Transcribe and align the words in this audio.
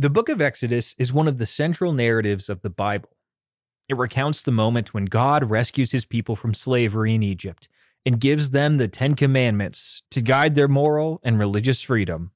The 0.00 0.08
book 0.08 0.30
of 0.30 0.40
Exodus 0.40 0.94
is 0.96 1.12
one 1.12 1.28
of 1.28 1.36
the 1.36 1.44
central 1.44 1.92
narratives 1.92 2.48
of 2.48 2.62
the 2.62 2.70
Bible. 2.70 3.10
It 3.86 3.98
recounts 3.98 4.40
the 4.40 4.50
moment 4.50 4.94
when 4.94 5.04
God 5.04 5.50
rescues 5.50 5.92
his 5.92 6.06
people 6.06 6.36
from 6.36 6.54
slavery 6.54 7.14
in 7.14 7.22
Egypt 7.22 7.68
and 8.06 8.18
gives 8.18 8.48
them 8.48 8.78
the 8.78 8.88
Ten 8.88 9.14
Commandments 9.14 10.02
to 10.12 10.22
guide 10.22 10.54
their 10.54 10.68
moral 10.68 11.20
and 11.22 11.38
religious 11.38 11.82
freedom. 11.82 12.30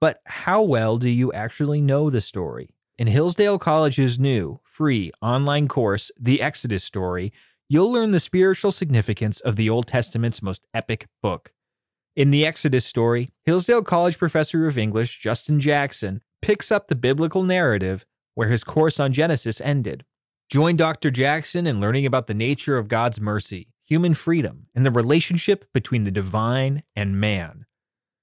But 0.00 0.20
how 0.24 0.62
well 0.62 0.98
do 0.98 1.08
you 1.08 1.32
actually 1.32 1.80
know 1.80 2.10
the 2.10 2.20
story? 2.20 2.70
In 2.98 3.06
Hillsdale 3.06 3.60
College's 3.60 4.18
new, 4.18 4.58
free 4.64 5.12
online 5.22 5.68
course, 5.68 6.10
The 6.18 6.42
Exodus 6.42 6.82
Story, 6.82 7.32
you'll 7.68 7.92
learn 7.92 8.10
the 8.10 8.18
spiritual 8.18 8.72
significance 8.72 9.38
of 9.38 9.54
the 9.54 9.70
Old 9.70 9.86
Testament's 9.86 10.42
most 10.42 10.66
epic 10.74 11.06
book. 11.22 11.52
In 12.16 12.32
The 12.32 12.44
Exodus 12.44 12.84
Story, 12.84 13.30
Hillsdale 13.44 13.84
College 13.84 14.18
professor 14.18 14.66
of 14.66 14.76
English, 14.76 15.20
Justin 15.20 15.60
Jackson, 15.60 16.20
picks 16.42 16.70
up 16.70 16.88
the 16.88 16.94
biblical 16.94 17.42
narrative 17.42 18.04
where 18.34 18.48
his 18.48 18.64
course 18.64 19.00
on 19.00 19.12
Genesis 19.12 19.60
ended. 19.60 20.04
Join 20.48 20.76
Dr. 20.76 21.10
Jackson 21.10 21.66
in 21.66 21.80
learning 21.80 22.06
about 22.06 22.26
the 22.26 22.34
nature 22.34 22.78
of 22.78 22.88
God's 22.88 23.20
mercy, 23.20 23.68
human 23.84 24.14
freedom, 24.14 24.66
and 24.74 24.86
the 24.86 24.90
relationship 24.90 25.64
between 25.72 26.04
the 26.04 26.10
divine 26.10 26.82
and 26.94 27.18
man. 27.20 27.66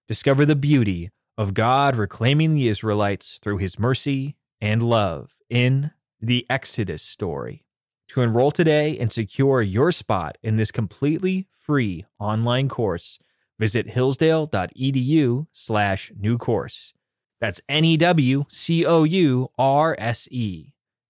Discover 0.08 0.46
the 0.46 0.56
beauty 0.56 1.10
of 1.38 1.54
God 1.54 1.96
reclaiming 1.96 2.54
the 2.54 2.68
Israelites 2.68 3.40
through 3.42 3.58
his 3.58 3.80
mercy 3.80 4.36
and 4.62 4.84
love 4.84 5.34
in 5.50 5.92
the 6.22 6.46
Exodus 6.50 7.02
story. 7.02 7.66
To 8.10 8.22
enroll 8.22 8.52
today 8.52 8.98
and 9.00 9.12
secure 9.12 9.62
your 9.62 9.92
spot 9.92 10.38
in 10.44 10.58
this 10.58 10.72
completely 10.72 11.48
free 11.60 12.06
online 12.20 12.70
course, 12.70 13.18
visit 13.60 13.90
hillsdale.edu 13.90 15.48
slash 15.52 16.12
new 16.16 16.38
course. 16.38 16.94
That's 17.44 17.60
N-E-W-C-O-U-R-S-E. 17.68 18.46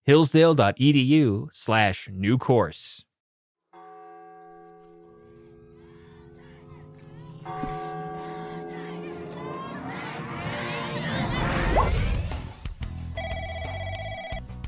hillsdale.edu 0.03 1.47
slash 1.51 2.09
new 2.12 2.40
course. 2.40 3.05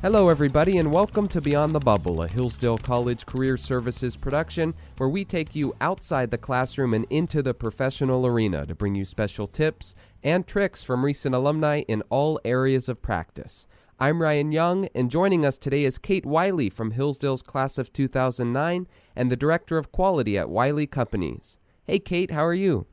Hello, 0.05 0.29
everybody, 0.29 0.77
and 0.77 0.91
welcome 0.91 1.27
to 1.29 1.41
Beyond 1.41 1.73
the 1.73 1.79
Bubble, 1.79 2.21
a 2.21 2.27
Hillsdale 2.27 2.77
College 2.77 3.25
Career 3.25 3.57
Services 3.57 4.15
production 4.15 4.75
where 4.97 5.09
we 5.09 5.25
take 5.25 5.55
you 5.55 5.73
outside 5.81 6.29
the 6.29 6.37
classroom 6.37 6.93
and 6.93 7.07
into 7.09 7.41
the 7.41 7.55
professional 7.55 8.27
arena 8.27 8.67
to 8.67 8.75
bring 8.75 8.93
you 8.93 9.03
special 9.03 9.47
tips 9.47 9.95
and 10.21 10.45
tricks 10.45 10.83
from 10.83 11.03
recent 11.03 11.33
alumni 11.33 11.81
in 11.87 12.03
all 12.11 12.39
areas 12.45 12.87
of 12.87 13.01
practice. 13.01 13.65
I'm 13.99 14.21
Ryan 14.21 14.51
Young, 14.51 14.89
and 14.93 15.09
joining 15.09 15.43
us 15.43 15.57
today 15.57 15.85
is 15.85 15.97
Kate 15.97 16.23
Wiley 16.23 16.69
from 16.69 16.91
Hillsdale's 16.91 17.41
class 17.41 17.79
of 17.79 17.91
2009 17.91 18.87
and 19.15 19.31
the 19.31 19.35
Director 19.35 19.79
of 19.79 19.91
Quality 19.91 20.37
at 20.37 20.51
Wiley 20.51 20.85
Companies. 20.85 21.57
Hey, 21.83 21.97
Kate, 21.97 22.29
how 22.29 22.45
are 22.45 22.53
you? 22.53 22.85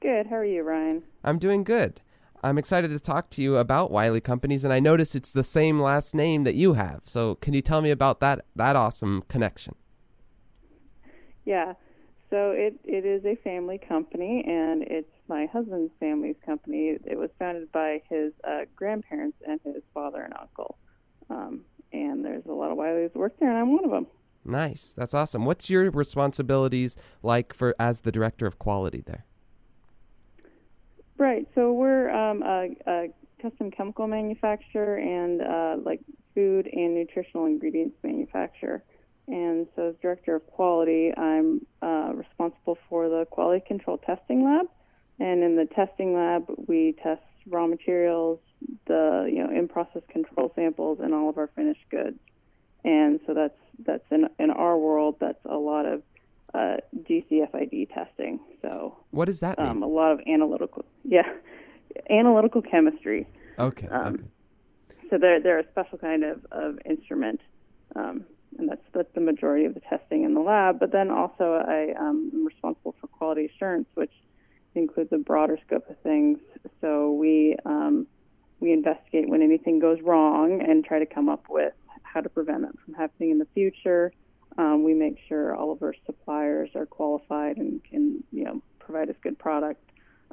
Good. 0.00 0.26
How 0.26 0.36
are 0.36 0.44
you, 0.44 0.64
Ryan? 0.64 1.04
I'm 1.24 1.38
doing 1.38 1.64
good. 1.64 2.02
I'm 2.42 2.58
excited 2.58 2.90
to 2.90 3.00
talk 3.00 3.30
to 3.30 3.42
you 3.42 3.56
about 3.56 3.90
Wiley 3.90 4.20
Companies, 4.20 4.64
and 4.64 4.72
I 4.72 4.80
notice 4.80 5.14
it's 5.14 5.32
the 5.32 5.42
same 5.42 5.80
last 5.80 6.14
name 6.14 6.44
that 6.44 6.54
you 6.54 6.74
have. 6.74 7.02
So, 7.04 7.36
can 7.36 7.54
you 7.54 7.62
tell 7.62 7.80
me 7.80 7.90
about 7.90 8.20
that 8.20 8.44
that 8.56 8.76
awesome 8.76 9.22
connection? 9.28 9.74
Yeah. 11.44 11.74
So 12.30 12.50
it 12.50 12.78
it 12.84 13.06
is 13.06 13.24
a 13.24 13.36
family 13.36 13.78
company, 13.78 14.44
and 14.46 14.82
it's 14.82 15.10
my 15.28 15.46
husband's 15.46 15.92
family's 15.98 16.36
company. 16.44 16.98
It 17.04 17.16
was 17.16 17.30
founded 17.38 17.72
by 17.72 18.02
his 18.10 18.32
uh, 18.44 18.66
grandparents 18.76 19.38
and 19.46 19.58
his 19.64 19.82
father 19.94 20.22
and 20.22 20.34
uncle. 20.38 20.76
Um, 21.30 21.64
and 21.92 22.24
there's 22.24 22.44
a 22.46 22.52
lot 22.52 22.70
of 22.70 22.76
Wileys 22.76 23.14
work 23.14 23.38
there, 23.40 23.48
and 23.48 23.58
I'm 23.58 23.72
one 23.72 23.84
of 23.84 23.90
them. 23.90 24.06
Nice. 24.44 24.94
That's 24.96 25.14
awesome. 25.14 25.44
What's 25.44 25.70
your 25.70 25.90
responsibilities 25.90 26.96
like 27.22 27.54
for 27.54 27.74
as 27.78 28.00
the 28.00 28.12
director 28.12 28.46
of 28.46 28.58
quality 28.58 29.02
there? 29.06 29.24
Right. 31.18 31.48
So 31.56 31.72
we're 31.72 32.10
um, 32.10 32.42
a, 32.44 32.68
a, 32.86 33.08
custom 33.42 33.70
chemical 33.70 34.06
manufacturer 34.08 34.96
and 34.96 35.42
uh, 35.42 35.76
like 35.84 36.00
food 36.34 36.68
and 36.72 36.94
nutritional 36.94 37.46
ingredients 37.46 37.96
manufacturer. 38.02 38.82
And 39.26 39.66
so, 39.76 39.90
as 39.90 39.94
director 40.00 40.36
of 40.36 40.46
quality, 40.46 41.12
I'm 41.16 41.66
uh, 41.82 42.12
responsible 42.14 42.78
for 42.88 43.08
the 43.08 43.26
quality 43.30 43.64
control 43.66 43.98
testing 43.98 44.44
lab. 44.44 44.66
And 45.20 45.42
in 45.42 45.56
the 45.56 45.66
testing 45.66 46.14
lab, 46.14 46.46
we 46.66 46.96
test 47.02 47.22
raw 47.48 47.66
materials, 47.66 48.38
the 48.86 49.28
you 49.30 49.44
know 49.44 49.50
in-process 49.50 50.02
control 50.08 50.52
samples, 50.54 50.98
and 51.02 51.12
all 51.12 51.28
of 51.28 51.36
our 51.36 51.50
finished 51.54 51.84
goods. 51.90 52.18
And 52.84 53.20
so 53.26 53.34
that's 53.34 53.58
that's 53.84 54.04
in 54.10 54.28
in 54.38 54.50
our 54.50 54.78
world, 54.78 55.16
that's 55.20 55.44
a 55.44 55.56
lot 55.56 55.84
of 55.84 56.02
uh, 56.54 56.76
GCFID 57.08 57.92
testing. 57.92 58.40
So 58.62 58.96
what 59.10 59.26
does 59.26 59.40
that 59.40 59.58
mean? 59.58 59.68
Um, 59.68 59.82
a 59.82 59.86
lot 59.86 60.12
of 60.12 60.20
analytical, 60.26 60.84
yeah, 61.04 61.30
analytical 62.10 62.62
chemistry. 62.62 63.26
Okay. 63.58 63.88
Um, 63.88 64.14
okay. 64.14 64.24
So 65.10 65.18
they're 65.18 65.40
they're 65.40 65.58
a 65.58 65.68
special 65.70 65.98
kind 65.98 66.24
of, 66.24 66.44
of 66.52 66.78
instrument, 66.84 67.40
um, 67.96 68.24
and 68.58 68.68
that's 68.68 68.82
that's 68.92 69.12
the 69.14 69.20
majority 69.20 69.64
of 69.64 69.74
the 69.74 69.80
testing 69.80 70.24
in 70.24 70.34
the 70.34 70.40
lab. 70.40 70.78
But 70.78 70.92
then 70.92 71.10
also 71.10 71.62
I 71.66 71.94
um, 71.98 72.30
am 72.32 72.46
responsible 72.46 72.94
for 73.00 73.06
quality 73.06 73.46
assurance, 73.46 73.88
which 73.94 74.12
includes 74.74 75.12
a 75.12 75.18
broader 75.18 75.58
scope 75.66 75.88
of 75.88 75.98
things. 76.00 76.38
So 76.80 77.12
we 77.12 77.56
um, 77.64 78.06
we 78.60 78.72
investigate 78.72 79.28
when 79.28 79.42
anything 79.42 79.78
goes 79.78 80.00
wrong 80.02 80.60
and 80.66 80.84
try 80.84 80.98
to 80.98 81.06
come 81.06 81.28
up 81.28 81.44
with 81.48 81.72
how 82.02 82.20
to 82.20 82.28
prevent 82.28 82.64
it 82.64 82.70
from 82.84 82.94
happening 82.94 83.30
in 83.30 83.38
the 83.38 83.46
future. 83.54 84.12
Um, 84.58 84.82
we 84.82 84.92
make 84.92 85.16
sure 85.28 85.54
all 85.54 85.70
of 85.70 85.82
our 85.82 85.94
suppliers 86.04 86.70
are 86.74 86.84
qualified 86.84 87.56
and 87.56 87.82
can, 87.84 88.24
you 88.32 88.44
know, 88.44 88.60
provide 88.80 89.08
us 89.08 89.14
good 89.22 89.38
product. 89.38 89.82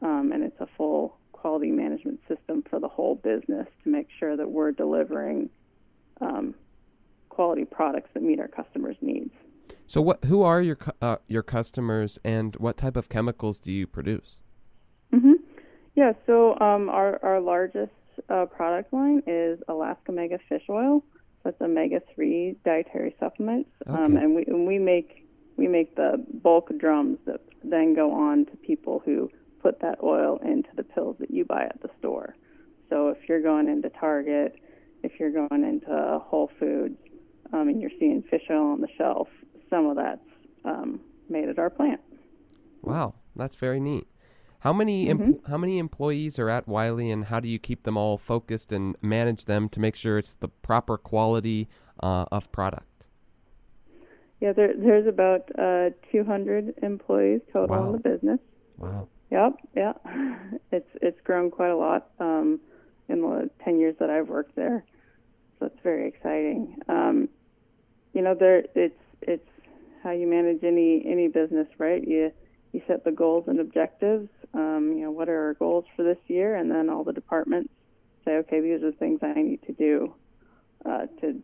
Um, 0.01 0.31
and 0.33 0.43
it's 0.43 0.59
a 0.59 0.67
full 0.75 1.17
quality 1.31 1.69
management 1.69 2.19
system 2.27 2.63
for 2.69 2.79
the 2.79 2.87
whole 2.87 3.15
business 3.15 3.67
to 3.83 3.89
make 3.89 4.07
sure 4.19 4.35
that 4.35 4.49
we're 4.49 4.71
delivering 4.71 5.49
um, 6.21 6.55
quality 7.29 7.65
products 7.65 8.09
that 8.15 8.23
meet 8.23 8.39
our 8.39 8.47
customers' 8.47 8.97
needs. 8.99 9.31
So, 9.85 10.01
what? 10.01 10.23
Who 10.25 10.41
are 10.41 10.61
your 10.61 10.79
uh, 11.01 11.17
your 11.27 11.43
customers, 11.43 12.17
and 12.23 12.55
what 12.55 12.77
type 12.77 12.95
of 12.95 13.09
chemicals 13.09 13.59
do 13.59 13.71
you 13.71 13.85
produce? 13.85 14.41
Mm-hmm. 15.13 15.33
Yeah. 15.95 16.13
So, 16.25 16.59
um, 16.59 16.89
our 16.89 17.23
our 17.23 17.39
largest 17.39 17.91
uh, 18.29 18.45
product 18.45 18.91
line 18.91 19.21
is 19.27 19.59
Alaska 19.67 20.11
Omega 20.11 20.39
Fish 20.49 20.63
Oil. 20.69 21.03
That's 21.45 21.61
omega 21.61 22.01
three 22.13 22.55
dietary 22.65 23.15
supplements, 23.19 23.69
um, 23.85 23.95
okay. 23.95 24.03
um, 24.03 24.17
and 24.17 24.35
we 24.35 24.45
and 24.47 24.65
we 24.65 24.79
make 24.79 25.27
we 25.57 25.67
make 25.67 25.95
the 25.95 26.25
bulk 26.43 26.71
drums 26.79 27.19
that 27.25 27.39
then 27.63 27.93
go 27.93 28.11
on 28.11 28.45
to 28.47 28.57
people 28.57 29.01
who 29.05 29.29
put 29.61 29.79
that 29.81 29.99
oil 30.03 30.39
into 30.43 30.69
the 30.75 30.83
pills 30.83 31.15
that 31.19 31.29
you 31.31 31.45
buy 31.45 31.63
at 31.63 31.79
the 31.81 31.89
store. 31.99 32.35
So 32.89 33.09
if 33.09 33.29
you're 33.29 33.41
going 33.41 33.67
into 33.67 33.89
Target, 33.89 34.55
if 35.03 35.19
you're 35.19 35.31
going 35.31 35.63
into 35.63 36.19
Whole 36.23 36.51
Foods, 36.59 36.97
um, 37.53 37.69
and 37.69 37.79
you're 37.79 37.91
seeing 37.99 38.23
fish 38.23 38.43
oil 38.49 38.71
on 38.71 38.81
the 38.81 38.87
shelf, 38.97 39.27
some 39.69 39.85
of 39.85 39.95
that's 39.95 40.19
um, 40.65 40.99
made 41.29 41.47
at 41.47 41.59
our 41.59 41.69
plant. 41.69 42.01
Wow, 42.81 43.13
that's 43.35 43.55
very 43.55 43.79
neat. 43.79 44.07
How 44.65 44.73
many 44.73 45.05
mm-hmm. 45.09 45.51
how 45.51 45.59
many 45.59 45.77
employees 45.77 46.39
are 46.39 46.49
at 46.49 46.67
Wiley, 46.67 47.11
and 47.11 47.25
how 47.25 47.39
do 47.39 47.47
you 47.47 47.59
keep 47.59 47.83
them 47.83 47.97
all 47.97 48.17
focused 48.17 48.71
and 48.71 48.97
manage 48.99 49.45
them 49.45 49.69
to 49.69 49.79
make 49.79 49.95
sure 49.95 50.17
it's 50.17 50.33
the 50.33 50.47
proper 50.47 50.97
quality 50.97 51.69
uh, 52.01 52.25
of 52.31 52.51
product? 52.51 53.05
Yeah, 54.41 54.53
there, 54.53 54.73
there's 54.75 55.05
about 55.05 55.51
uh, 55.59 55.91
200 56.11 56.73
employees 56.81 57.41
total 57.53 57.75
wow. 57.75 57.85
in 57.85 57.91
the 57.91 57.99
business. 57.99 58.39
Wow. 58.77 59.07
Yep. 59.29 59.53
Yeah. 59.75 59.93
It's 60.71 60.89
it's 60.99 61.21
grown 61.23 61.51
quite 61.51 61.69
a 61.69 61.77
lot 61.77 62.09
um, 62.19 62.59
in 63.07 63.21
the 63.21 63.51
10 63.63 63.79
years 63.79 63.95
that 63.99 64.09
I've 64.09 64.29
worked 64.29 64.55
there, 64.55 64.83
so 65.59 65.67
it's 65.67 65.79
very 65.83 66.07
exciting. 66.07 66.77
Um, 66.89 67.29
you 68.13 68.23
know, 68.23 68.33
there 68.33 68.63
it's 68.73 68.99
it's 69.21 69.47
how 70.01 70.09
you 70.09 70.25
manage 70.25 70.63
any 70.63 71.05
any 71.05 71.27
business, 71.27 71.67
right? 71.77 72.05
You 72.05 72.31
you 72.75 72.81
set 72.87 73.05
the 73.05 73.11
goals 73.11 73.45
and 73.47 73.59
objectives. 73.59 74.27
Um, 74.55 74.93
you 74.95 75.03
know, 75.03 75.11
what 75.11 75.29
are 75.29 75.47
our 75.47 75.53
goals 75.55 75.85
for 75.95 76.03
this 76.03 76.17
year? 76.27 76.55
And 76.55 76.71
then 76.71 76.89
all 76.89 77.03
the 77.03 77.13
departments 77.13 77.69
say, 78.23 78.37
okay, 78.37 78.61
these 78.61 78.81
are 78.83 78.91
the 78.91 78.97
things 78.97 79.19
I 79.21 79.33
need 79.33 79.61
to 79.67 79.73
do 79.73 80.13
uh, 80.85 81.07
to 81.21 81.41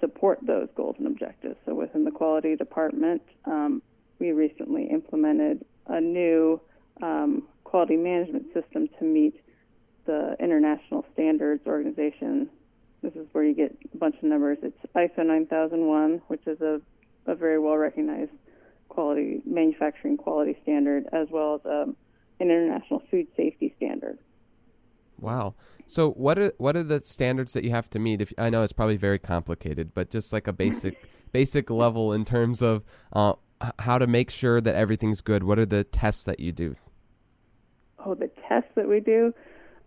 support 0.00 0.38
those 0.46 0.68
goals 0.76 0.96
and 0.98 1.06
objectives. 1.06 1.56
So 1.66 1.74
within 1.74 2.04
the 2.04 2.10
quality 2.10 2.56
department, 2.56 3.22
um, 3.44 3.82
we 4.18 4.32
recently 4.32 4.84
implemented 4.84 5.64
a 5.86 6.00
new 6.00 6.60
um, 7.02 7.44
quality 7.64 7.96
management 7.96 8.46
system 8.54 8.88
to 8.98 9.04
meet 9.04 9.40
the 10.06 10.36
International 10.38 11.04
Standards 11.12 11.66
Organization. 11.66 12.48
This 13.02 13.14
is 13.14 13.26
where 13.32 13.44
you 13.44 13.54
get 13.54 13.76
a 13.92 13.96
bunch 13.96 14.16
of 14.16 14.24
numbers. 14.24 14.58
It's 14.62 14.78
ISO 14.94 15.26
9001, 15.26 16.22
which 16.28 16.46
is 16.46 16.60
a, 16.60 16.80
a 17.26 17.34
very 17.34 17.58
well 17.58 17.76
recognized 17.76 18.30
quality 18.88 19.42
manufacturing 19.44 20.16
quality 20.16 20.56
standard 20.62 21.06
as 21.12 21.26
well 21.30 21.56
as 21.56 21.60
um, 21.66 21.96
an 22.40 22.50
international 22.50 23.02
food 23.10 23.26
safety 23.36 23.74
standard. 23.76 24.18
Wow. 25.18 25.54
So 25.86 26.10
what 26.10 26.38
are 26.38 26.52
what 26.58 26.76
are 26.76 26.82
the 26.82 27.02
standards 27.02 27.52
that 27.52 27.64
you 27.64 27.70
have 27.70 27.90
to 27.90 27.98
meet? 27.98 28.20
If 28.20 28.32
I 28.38 28.50
know 28.50 28.62
it's 28.62 28.72
probably 28.72 28.96
very 28.96 29.18
complicated, 29.18 29.94
but 29.94 30.10
just 30.10 30.32
like 30.32 30.46
a 30.46 30.52
basic 30.52 30.96
basic 31.32 31.70
level 31.70 32.12
in 32.12 32.24
terms 32.24 32.62
of 32.62 32.84
uh, 33.12 33.34
how 33.80 33.98
to 33.98 34.06
make 34.06 34.30
sure 34.30 34.60
that 34.60 34.74
everything's 34.74 35.20
good. 35.20 35.44
What 35.44 35.58
are 35.58 35.66
the 35.66 35.84
tests 35.84 36.24
that 36.24 36.40
you 36.40 36.52
do? 36.52 36.76
Oh, 38.04 38.14
the 38.14 38.30
tests 38.48 38.70
that 38.74 38.88
we 38.88 39.00
do. 39.00 39.34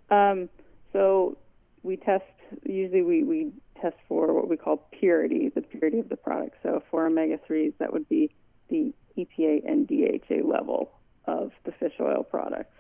Um, 0.09 0.49
so 0.93 1.37
we 1.83 1.97
test. 1.97 2.23
Usually, 2.63 3.01
we 3.01 3.23
we 3.23 3.51
test 3.81 3.95
for 4.07 4.33
what 4.33 4.47
we 4.47 4.57
call 4.57 4.87
purity, 4.91 5.49
the 5.53 5.61
purity 5.61 5.99
of 5.99 6.09
the 6.09 6.15
product. 6.15 6.55
So 6.63 6.81
for 6.89 7.05
omega 7.05 7.39
threes, 7.45 7.73
that 7.79 7.91
would 7.91 8.07
be 8.09 8.31
the 8.69 8.93
EPA 9.17 9.67
and 9.67 9.87
DHA 9.87 10.47
level 10.47 10.91
of 11.27 11.51
the 11.65 11.71
fish 11.73 11.93
oil 11.99 12.23
products. 12.23 12.73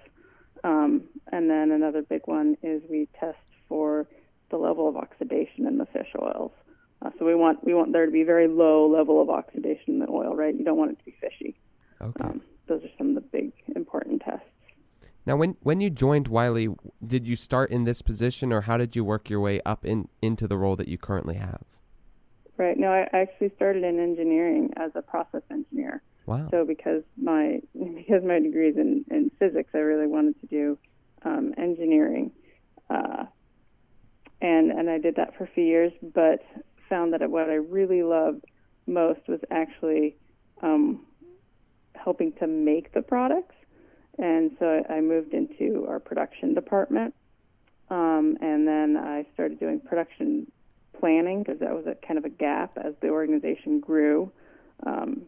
Um, 0.63 1.03
and 1.31 1.49
then 1.49 1.71
another 1.71 2.01
big 2.01 2.21
one 2.25 2.57
is 2.63 2.81
we 2.89 3.07
test 3.19 3.37
for 3.69 4.07
the 4.49 4.57
level 4.57 4.87
of 4.87 4.95
oxidation 4.95 5.67
in 5.67 5.77
the 5.77 5.85
fish 5.87 6.09
oils. 6.19 6.51
Uh, 7.01 7.11
so 7.19 7.25
we 7.25 7.35
want 7.35 7.63
we 7.63 7.73
want 7.73 7.91
there 7.93 8.05
to 8.05 8.11
be 8.11 8.23
very 8.23 8.47
low 8.47 8.87
level 8.87 9.21
of 9.21 9.29
oxidation 9.29 9.93
in 9.93 9.99
the 9.99 10.09
oil, 10.09 10.35
right? 10.35 10.55
You 10.55 10.63
don't 10.63 10.77
want 10.77 10.91
it 10.91 10.99
to 10.99 11.05
be 11.05 11.15
fishy. 11.21 11.55
Okay. 12.01 12.23
Um, 12.23 12.41
those 12.67 12.83
are 12.83 12.89
some 12.97 13.09
of 13.09 13.15
the 13.15 13.21
big 13.21 13.51
important 13.75 14.21
tests. 14.21 14.45
Now, 15.25 15.35
when 15.35 15.57
when 15.61 15.81
you 15.81 15.89
joined 15.89 16.27
Wiley, 16.27 16.69
did 17.05 17.27
you 17.27 17.35
start 17.35 17.69
in 17.69 17.83
this 17.83 18.01
position, 18.01 18.51
or 18.51 18.61
how 18.61 18.77
did 18.77 18.95
you 18.95 19.03
work 19.03 19.29
your 19.29 19.41
way 19.41 19.61
up 19.65 19.85
in 19.85 20.07
into 20.21 20.47
the 20.47 20.57
role 20.57 20.75
that 20.77 20.87
you 20.87 20.97
currently 20.97 21.35
have? 21.35 21.63
Right. 22.55 22.77
No, 22.77 22.91
I 22.91 23.07
actually 23.13 23.51
started 23.55 23.83
in 23.83 23.99
engineering 23.99 24.71
as 24.77 24.91
a 24.95 25.01
process 25.01 25.43
engineer. 25.51 26.01
Wow. 26.27 26.49
So 26.51 26.65
because 26.65 27.03
my 27.19 27.61
because 27.73 28.21
my 28.23 28.39
degree 28.39 28.69
is 28.69 28.77
in, 28.77 29.05
in 29.09 29.31
physics, 29.39 29.71
I 29.73 29.79
really 29.79 30.07
wanted 30.07 30.39
to 30.41 30.47
do 30.47 30.77
um, 31.23 31.53
engineering, 31.57 32.31
uh, 32.89 33.25
and 34.41 34.69
and 34.71 34.89
I 34.89 34.99
did 34.99 35.15
that 35.15 35.35
for 35.37 35.45
a 35.45 35.47
few 35.47 35.63
years, 35.63 35.93
but 36.13 36.43
found 36.89 37.13
that 37.13 37.27
what 37.29 37.49
I 37.49 37.55
really 37.55 38.03
loved 38.03 38.45
most 38.85 39.21
was 39.27 39.39
actually 39.51 40.15
um, 40.61 41.05
helping 41.95 42.33
to 42.33 42.47
make 42.47 42.93
the 42.93 43.01
products, 43.01 43.55
and 44.19 44.51
so 44.59 44.83
I 44.89 44.99
moved 44.99 45.33
into 45.33 45.85
our 45.87 45.99
production 45.99 46.53
department, 46.53 47.15
um, 47.89 48.37
and 48.41 48.67
then 48.67 48.97
I 48.97 49.25
started 49.33 49.61
doing 49.61 49.79
production 49.79 50.51
planning 50.99 51.43
because 51.43 51.59
that 51.61 51.73
was 51.73 51.85
a 51.87 51.95
kind 52.05 52.17
of 52.17 52.25
a 52.25 52.29
gap 52.29 52.77
as 52.77 52.93
the 53.01 53.09
organization 53.09 53.79
grew. 53.79 54.29
Um, 54.85 55.23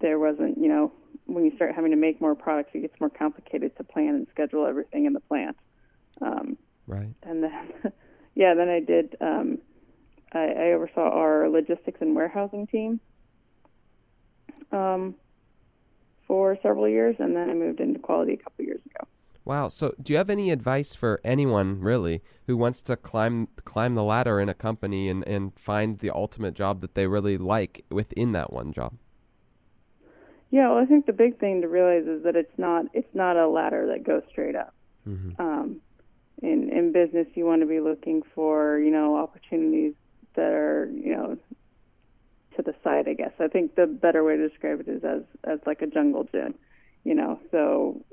there 0.00 0.18
wasn't, 0.18 0.58
you 0.58 0.68
know, 0.68 0.92
when 1.26 1.44
you 1.44 1.54
start 1.56 1.74
having 1.74 1.90
to 1.90 1.96
make 1.96 2.20
more 2.20 2.34
products, 2.34 2.70
it 2.74 2.80
gets 2.80 2.98
more 3.00 3.10
complicated 3.10 3.76
to 3.76 3.84
plan 3.84 4.14
and 4.14 4.26
schedule 4.30 4.66
everything 4.66 5.06
in 5.06 5.12
the 5.12 5.20
plant. 5.20 5.56
Um, 6.20 6.56
right. 6.86 7.14
And 7.22 7.44
then, 7.44 7.72
yeah, 8.34 8.54
then 8.54 8.68
I 8.68 8.80
did. 8.80 9.16
Um, 9.20 9.58
I, 10.32 10.38
I 10.38 10.72
oversaw 10.72 11.10
our 11.10 11.48
logistics 11.48 12.00
and 12.00 12.14
warehousing 12.14 12.66
team 12.68 13.00
um, 14.72 15.14
for 16.26 16.56
several 16.62 16.88
years, 16.88 17.16
and 17.18 17.34
then 17.34 17.50
I 17.50 17.54
moved 17.54 17.80
into 17.80 17.98
quality 17.98 18.34
a 18.34 18.36
couple 18.36 18.64
years 18.64 18.80
ago. 18.86 19.08
Wow. 19.44 19.68
So, 19.68 19.94
do 20.00 20.12
you 20.12 20.18
have 20.18 20.30
any 20.30 20.50
advice 20.50 20.94
for 20.94 21.20
anyone 21.24 21.80
really 21.80 22.22
who 22.46 22.56
wants 22.56 22.82
to 22.82 22.96
climb 22.96 23.48
climb 23.64 23.94
the 23.94 24.04
ladder 24.04 24.38
in 24.38 24.48
a 24.48 24.54
company 24.54 25.08
and, 25.08 25.26
and 25.26 25.58
find 25.58 25.98
the 25.98 26.10
ultimate 26.10 26.54
job 26.54 26.82
that 26.82 26.94
they 26.94 27.06
really 27.06 27.38
like 27.38 27.84
within 27.90 28.32
that 28.32 28.52
one 28.52 28.72
job? 28.72 28.94
Yeah, 30.50 30.70
well, 30.70 30.78
I 30.78 30.86
think 30.86 31.06
the 31.06 31.12
big 31.12 31.38
thing 31.38 31.62
to 31.62 31.68
realize 31.68 32.06
is 32.06 32.24
that 32.24 32.34
it's 32.34 32.58
not 32.58 32.86
it's 32.92 33.14
not 33.14 33.36
a 33.36 33.48
ladder 33.48 33.86
that 33.88 34.04
goes 34.04 34.22
straight 34.30 34.56
up. 34.56 34.74
Mm-hmm. 35.08 35.40
Um, 35.40 35.80
in 36.42 36.70
in 36.70 36.92
business, 36.92 37.26
you 37.34 37.44
want 37.44 37.62
to 37.62 37.66
be 37.66 37.80
looking 37.80 38.22
for 38.34 38.78
you 38.78 38.90
know 38.90 39.16
opportunities 39.16 39.94
that 40.34 40.52
are 40.52 40.90
you 40.92 41.14
know 41.14 41.38
to 42.56 42.62
the 42.62 42.74
side. 42.82 43.08
I 43.08 43.14
guess 43.14 43.32
I 43.38 43.46
think 43.46 43.76
the 43.76 43.86
better 43.86 44.24
way 44.24 44.36
to 44.36 44.48
describe 44.48 44.80
it 44.80 44.88
is 44.88 45.04
as 45.04 45.22
as 45.44 45.60
like 45.66 45.82
a 45.82 45.86
jungle 45.86 46.24
gym. 46.32 46.54
You 47.04 47.14
know, 47.14 47.38
so 47.52 48.04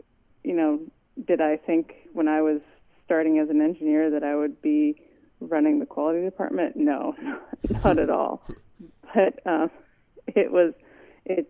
you 0.44 0.54
know, 0.54 0.80
did 1.26 1.42
I 1.42 1.58
think 1.58 1.96
when 2.14 2.28
I 2.28 2.42
was 2.42 2.62
starting 3.06 3.40
as 3.40 3.50
an 3.50 3.62
engineer 3.62 4.12
that 4.12 4.24
I 4.24 4.36
would 4.36 4.62
be 4.62 5.02
running 5.40 5.80
the 5.80 5.86
quality 5.86 6.24
department? 6.24 6.76
No, 6.76 7.16
not 7.84 8.00
at 8.00 8.10
all. 8.10 8.44
But 9.16 9.40
uh, 9.46 9.70
it 10.28 10.52
was 10.52 10.74
it's 11.26 11.50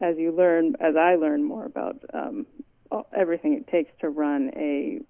as 0.00 0.16
you 0.16 0.32
learn, 0.32 0.74
as 0.80 0.96
I 0.96 1.16
learn 1.16 1.44
more 1.44 1.64
about 1.64 1.96
um, 2.12 2.46
everything 3.16 3.54
it 3.54 3.68
takes 3.68 3.90
to 4.00 4.08
run 4.08 4.50
a 4.56 5.00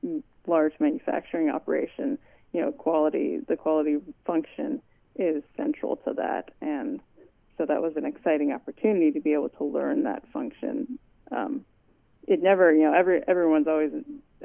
large 0.46 0.73
manufacturing 0.81 1.50
operation, 1.50 2.19
you 2.52 2.61
know, 2.61 2.73
quality, 2.73 3.40
the 3.46 3.56
quality 3.56 3.99
function 4.25 4.81
is 5.17 5.43
central 5.56 5.96
to 5.96 6.14
that. 6.14 6.50
And 6.61 7.00
so 7.56 7.67
that 7.67 7.82
was 7.82 7.94
an 7.96 8.05
exciting 8.05 8.52
opportunity 8.52 9.11
to 9.12 9.20
be 9.20 9.32
able 9.32 9.50
to 9.50 9.64
learn 9.64 10.05
that 10.05 10.23
function. 10.32 10.99
Um, 11.31 11.64
it 12.26 12.43
never, 12.43 12.73
you 12.73 12.85
know, 12.85 12.94
every 12.94 13.23
everyone's 13.26 13.67
always 13.67 13.90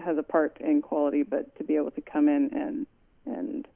has 0.03 0.17
a 0.17 0.23
part 0.23 0.57
in 0.59 0.81
quality, 0.81 1.23
but 1.23 1.55
to 1.57 1.63
be 1.63 1.75
able 1.75 1.91
to 1.91 2.01
come 2.01 2.27
in 2.27 2.49
and 2.53 2.87
and 3.25 3.67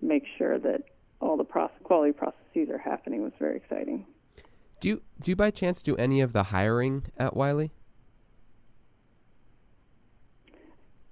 make 0.00 0.24
sure 0.38 0.58
that 0.58 0.82
all 1.20 1.36
the 1.36 1.44
process, 1.44 1.76
quality 1.82 2.12
processes 2.12 2.68
are 2.70 2.78
happening 2.78 3.22
was 3.22 3.32
very 3.38 3.56
exciting. 3.56 4.06
Do 4.80 4.88
you 4.88 5.02
do 5.20 5.30
you 5.30 5.36
by 5.36 5.50
chance 5.50 5.82
do 5.82 5.96
any 5.96 6.20
of 6.20 6.32
the 6.32 6.44
hiring 6.44 7.06
at 7.16 7.34
Wiley? 7.36 7.72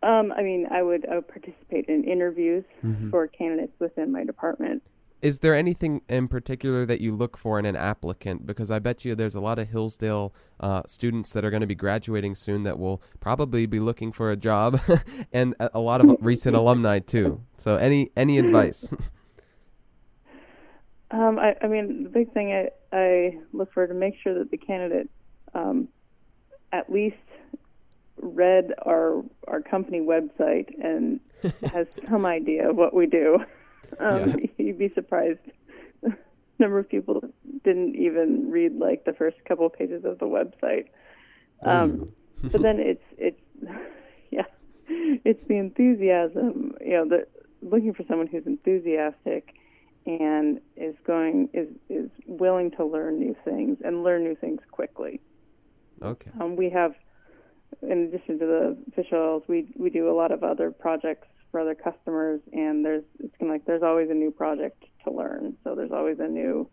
Um, 0.03 0.33
I 0.37 0.43
mean, 0.43 0.67
I 0.71 0.83
would, 0.83 1.07
participate 1.29 1.87
in 1.87 2.05
interviews 2.05 2.65
Mhm. 2.85 3.11
for 3.11 3.27
candidates 3.27 3.73
within 3.81 4.13
my 4.13 4.23
department. 4.23 4.83
Is 5.23 5.39
there 5.39 5.55
anything 5.55 6.03
in 6.11 6.29
particular 6.29 6.85
that 6.85 7.01
you 7.01 7.17
look 7.17 7.39
for 7.39 7.59
in 7.59 7.65
an 7.65 7.75
applicant? 7.77 8.47
Because 8.47 8.71
I 8.71 8.79
bet 8.79 9.07
you 9.07 9.15
there's 9.15 9.35
a 9.35 9.41
lot 9.41 9.59
of 9.59 9.69
Hillsdale 9.71 10.35
uh, 10.61 10.83
students 10.87 11.33
that 11.33 11.43
are 11.47 11.51
going 11.51 11.63
to 11.63 11.67
be 11.67 11.75
graduating 11.75 12.35
soon 12.35 12.65
that 12.65 12.79
will 12.79 13.01
probably 13.21 13.65
be 13.65 13.81
looking 13.81 14.13
for 14.13 14.31
a 14.31 14.37
job, 14.37 14.79
and 15.33 15.55
a, 15.59 15.71
a 15.73 15.81
lot 15.81 16.05
of 16.05 16.19
recent 16.21 16.55
alumni 16.55 16.99
too. 16.99 17.41
So, 17.57 17.77
any 17.77 18.11
any 18.15 18.37
advice? 18.39 18.93
Um, 21.15 21.39
I, 21.39 21.55
I 21.63 21.69
mean, 21.69 22.03
the 22.03 22.09
big 22.09 22.33
thing 22.33 22.53
I, 22.53 22.71
I 22.93 23.39
look 23.53 23.73
for 23.73 23.87
to 23.87 23.95
make 23.95 24.15
sure 24.21 24.37
that 24.37 24.51
the 24.51 24.57
candidate 24.57 25.09
um, 25.55 25.87
at 26.73 26.91
least 26.91 27.17
read 28.21 28.73
our 28.85 29.23
our 29.47 29.61
company 29.61 30.01
website 30.01 30.69
and 30.83 31.21
has 31.73 31.87
some 32.11 32.27
idea 32.27 32.69
of 32.69 32.77
what 32.77 32.95
we 32.95 33.07
do. 33.07 33.39
Um, 34.01 34.31
Yeah. 34.31 34.47
You'd 34.59 34.79
be 34.79 34.91
surprised. 34.93 35.39
the 36.03 36.17
number 36.59 36.81
of 36.81 36.89
people 36.89 37.21
didn't 37.63 37.95
even 37.95 38.51
read 38.51 38.77
like 38.77 39.05
the 39.05 39.13
first 39.13 39.37
couple 39.47 39.69
pages 39.71 40.05
of 40.05 40.19
the 40.19 40.27
website. 40.27 40.87
Um, 41.63 42.09
but 42.43 42.61
then 42.61 42.81
it's 42.81 43.05
it's 43.19 43.41
yeah, 44.33 44.47
it's 44.89 45.47
the 45.47 45.59
enthusiasm. 45.59 46.75
You 46.81 46.93
know, 46.95 47.09
the 47.09 47.27
looking 47.63 47.95
for 47.95 48.03
someone 48.09 48.27
who's 48.27 48.47
enthusiastic 48.47 49.55
and 50.07 50.61
is 50.77 50.95
going 51.07 51.49
is 51.53 51.69
is 51.89 52.11
willing 52.27 52.71
to 52.73 52.85
learn 52.85 53.19
new 53.19 53.35
things 53.45 53.79
and 53.85 54.03
learn 54.03 54.25
new 54.25 54.35
things 54.37 54.61
quickly. 54.71 55.21
okay. 56.03 56.31
Um, 56.41 56.57
we 56.57 56.71
have, 56.71 56.95
in 57.83 58.05
addition 58.05 58.39
to 58.39 58.47
the 58.47 58.77
fish 58.95 59.09
oils, 59.13 59.43
we 59.49 59.73
we 59.77 59.91
do 59.91 60.11
a 60.11 60.15
lot 60.15 60.33
of 60.33 60.43
other 60.43 60.71
projects 60.71 61.29
for 61.51 61.61
other 61.61 61.75
customers, 61.75 62.41
and 62.53 62.85
there's 62.85 63.05
it's 63.21 63.35
kind 63.39 63.51
of 63.51 63.55
like 63.55 63.65
there's 63.65 63.83
always 63.83 64.11
a 64.11 64.15
new 64.15 64.31
project 64.31 64.85
to 65.05 65.11
learn. 65.11 65.57
So 65.65 65.75
there's 65.75 65.93
always 65.93 66.19
a 66.19 66.29
new 66.29 66.69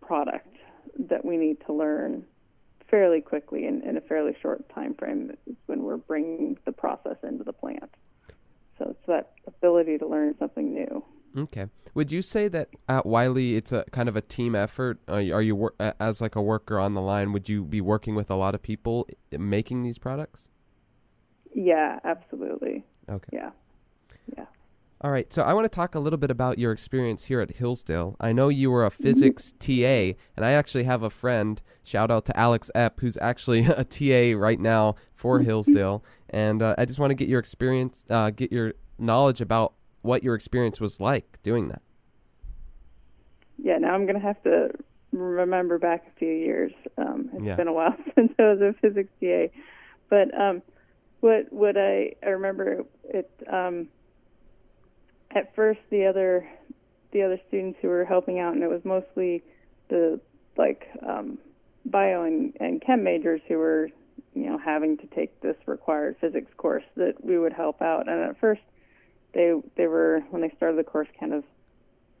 product 0.00 0.56
that 0.98 1.24
we 1.24 1.36
need 1.36 1.58
to 1.66 1.72
learn 1.72 2.24
fairly 2.90 3.20
quickly 3.20 3.66
in, 3.66 3.82
in 3.82 3.96
a 3.96 4.00
fairly 4.00 4.34
short 4.40 4.68
time 4.74 4.94
frame 4.94 5.30
when 5.66 5.82
we're 5.82 5.96
bringing 5.96 6.56
the 6.64 6.72
process 6.72 7.16
into 7.22 7.44
the 7.44 7.52
plant. 7.52 7.90
So 8.78 8.90
it's 8.90 9.06
that 9.06 9.32
ability 9.46 9.98
to 9.98 10.06
learn 10.06 10.34
something 10.38 10.72
new. 10.72 11.04
Okay. 11.36 11.66
Would 11.94 12.12
you 12.12 12.22
say 12.22 12.48
that 12.48 12.68
at 12.88 13.06
Wiley 13.06 13.56
it's 13.56 13.72
a 13.72 13.84
kind 13.90 14.08
of 14.08 14.16
a 14.16 14.20
team 14.20 14.54
effort? 14.54 15.00
Are 15.08 15.20
you, 15.20 15.34
are 15.34 15.42
you 15.42 15.56
wor- 15.56 15.74
as 15.78 16.20
like 16.20 16.36
a 16.36 16.42
worker 16.42 16.78
on 16.78 16.94
the 16.94 17.00
line? 17.00 17.32
Would 17.32 17.48
you 17.48 17.64
be 17.64 17.80
working 17.80 18.14
with 18.14 18.30
a 18.30 18.34
lot 18.34 18.54
of 18.54 18.62
people 18.62 19.08
making 19.32 19.82
these 19.82 19.98
products? 19.98 20.48
Yeah, 21.54 21.98
absolutely. 22.04 22.84
Okay. 23.08 23.28
Yeah. 23.32 23.50
Yeah. 24.36 24.44
All 25.00 25.10
right. 25.10 25.32
So 25.32 25.42
I 25.42 25.54
want 25.54 25.64
to 25.64 25.68
talk 25.68 25.94
a 25.94 26.00
little 26.00 26.16
bit 26.18 26.30
about 26.30 26.58
your 26.58 26.72
experience 26.72 27.26
here 27.26 27.40
at 27.40 27.56
Hillsdale. 27.56 28.16
I 28.20 28.32
know 28.32 28.48
you 28.48 28.70
were 28.70 28.84
a 28.84 28.90
physics 28.90 29.54
TA, 29.58 30.14
and 30.36 30.44
I 30.44 30.52
actually 30.52 30.84
have 30.84 31.02
a 31.02 31.10
friend. 31.10 31.62
Shout 31.84 32.10
out 32.10 32.24
to 32.26 32.36
Alex 32.36 32.70
Epp, 32.74 32.98
who's 32.98 33.16
actually 33.20 33.60
a 33.64 33.84
TA 33.84 34.38
right 34.38 34.58
now 34.58 34.96
for 35.14 35.38
Hillsdale. 35.40 36.04
And 36.30 36.62
uh, 36.62 36.74
I 36.76 36.84
just 36.84 36.98
want 36.98 37.10
to 37.10 37.14
get 37.14 37.28
your 37.28 37.38
experience, 37.38 38.04
uh, 38.10 38.30
get 38.30 38.52
your 38.52 38.74
knowledge 38.98 39.40
about 39.40 39.74
what 40.02 40.22
your 40.22 40.34
experience 40.34 40.80
was 40.80 41.00
like 41.00 41.38
doing 41.42 41.68
that. 41.68 41.82
Yeah, 43.58 43.78
now 43.78 43.94
I'm 43.94 44.06
going 44.06 44.18
to 44.18 44.24
have 44.26 44.42
to 44.44 44.70
remember 45.12 45.78
back 45.78 46.04
a 46.06 46.18
few 46.18 46.28
years. 46.30 46.72
Um, 46.96 47.30
it's 47.34 47.44
Yeah. 47.44 47.56
been 47.56 47.68
a 47.68 47.72
while 47.72 47.96
since 48.14 48.32
I 48.38 48.42
was 48.42 48.60
a 48.60 48.74
physics 48.80 49.10
TA. 49.20 49.46
But 50.08 50.32
um, 50.38 50.62
what 51.20 51.52
what 51.52 51.76
I 51.76 52.14
I 52.24 52.30
remember 52.30 52.84
it 53.04 53.30
um, 53.52 53.88
at 55.34 55.54
first 55.54 55.80
the 55.90 56.06
other 56.06 56.48
the 57.12 57.22
other 57.22 57.40
students 57.48 57.78
who 57.82 57.88
were 57.88 58.04
helping 58.04 58.38
out, 58.38 58.54
and 58.54 58.62
it 58.62 58.68
was 58.68 58.84
mostly 58.84 59.42
the 59.88 60.20
like 60.56 60.88
um, 61.06 61.38
bio 61.84 62.22
and, 62.24 62.56
and 62.60 62.80
chem 62.82 63.02
majors 63.02 63.40
who 63.48 63.58
were 63.58 63.90
you 64.34 64.46
know 64.46 64.58
having 64.58 64.96
to 64.98 65.06
take 65.08 65.40
this 65.40 65.56
required 65.66 66.16
physics 66.20 66.50
course 66.56 66.84
that 66.96 67.22
we 67.24 67.38
would 67.38 67.52
help 67.52 67.82
out. 67.82 68.08
And 68.08 68.20
at 68.30 68.38
first 68.38 68.62
they 69.34 69.52
they 69.76 69.86
were 69.86 70.22
when 70.30 70.42
they 70.42 70.52
started 70.56 70.78
the 70.78 70.84
course 70.84 71.08
kind 71.18 71.32
of 71.32 71.44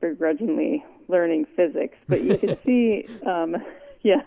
begrudgingly 0.00 0.84
learning 1.08 1.46
physics, 1.56 1.96
but 2.08 2.22
you 2.22 2.38
could 2.38 2.58
see 2.66 3.06
um, 3.26 3.56
yeah. 4.02 4.22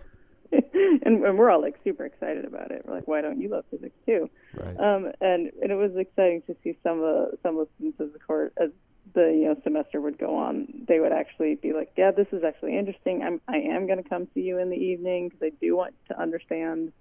and, 0.52 1.24
and 1.24 1.38
we're 1.38 1.50
all 1.50 1.62
like 1.62 1.78
super 1.82 2.06
excited 2.06 2.44
about 2.44 2.72
it. 2.72 2.84
We're 2.86 2.96
like, 2.96 3.08
why 3.08 3.22
don't 3.22 3.40
you 3.40 3.48
love 3.48 3.64
physics 3.72 3.96
too? 4.06 4.30
Right. 4.54 4.78
Um, 4.78 5.12
and 5.22 5.50
and 5.62 5.72
it 5.72 5.76
was 5.76 5.92
exciting 5.96 6.42
to 6.48 6.56
see 6.64 6.78
some 6.84 7.02
of 7.02 7.38
some 7.42 7.58
of 7.58 7.68
the 7.68 7.74
students 7.78 8.02
as 8.02 8.12
the 8.12 8.20
course 8.20 8.52
as 8.58 8.70
the 9.14 9.22
you 9.22 9.46
know 9.46 9.56
semester 9.64 10.02
would 10.02 10.18
go 10.18 10.36
on, 10.36 10.68
they 10.88 11.00
would 11.00 11.12
actually 11.14 11.56
be 11.56 11.74
like, 11.74 11.92
yeah, 11.98 12.12
this 12.12 12.28
is 12.32 12.44
actually 12.44 12.78
interesting. 12.78 13.24
I'm 13.24 13.42
I 13.48 13.58
am 13.58 13.88
going 13.88 14.02
to 14.04 14.08
come 14.08 14.28
see 14.34 14.42
you 14.42 14.58
in 14.58 14.70
the 14.70 14.76
evening 14.76 15.30
because 15.30 15.42
I 15.42 15.52
do 15.62 15.76
want 15.76 15.96
to 16.10 16.20
understand, 16.20 16.92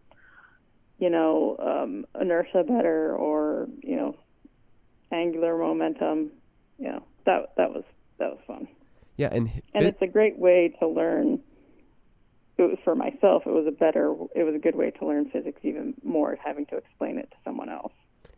you 0.98 1.10
know, 1.10 1.56
um, 1.58 2.06
inertia 2.20 2.64
better 2.64 3.14
or 3.14 3.68
you 3.82 3.96
know, 3.96 4.16
angular 5.12 5.56
momentum. 5.56 6.30
Know, 6.78 7.02
that 7.26 7.52
that 7.56 7.70
was 7.70 7.84
that 8.18 8.30
was 8.30 8.40
fun. 8.46 8.68
Yeah, 9.16 9.28
and 9.32 9.50
and 9.74 9.84
it's 9.84 10.00
a 10.02 10.06
great 10.06 10.38
way 10.38 10.74
to 10.80 10.88
learn 10.88 11.40
it 12.60 12.70
was 12.70 12.78
for 12.84 12.94
myself 12.94 13.42
it 13.46 13.50
was 13.50 13.66
a 13.66 13.72
better 13.72 14.14
it 14.34 14.44
was 14.44 14.54
a 14.54 14.58
good 14.58 14.74
way 14.74 14.90
to 14.90 15.06
learn 15.06 15.28
physics 15.30 15.60
even 15.62 15.94
more 16.04 16.36
having 16.44 16.66
to 16.66 16.76
explain 16.76 17.18
it 17.18 17.30
to 17.30 17.36
someone 17.44 17.68
else 17.68 17.92